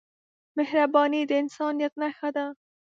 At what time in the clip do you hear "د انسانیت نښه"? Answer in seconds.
1.29-2.29